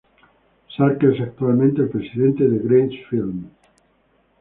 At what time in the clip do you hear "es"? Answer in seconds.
1.11-1.21